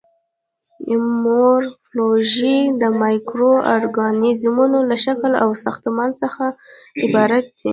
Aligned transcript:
مورفولوژي 1.23 2.59
د 2.81 2.83
مایکرو 3.01 3.53
ارګانیزمونو 3.75 4.79
له 4.89 4.97
شکل 5.05 5.31
او 5.43 5.49
ساختمان 5.63 6.09
څخه 6.21 6.45
عبارت 7.03 7.45
دی. 7.59 7.69